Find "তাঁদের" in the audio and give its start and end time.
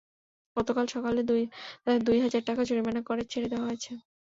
1.77-2.01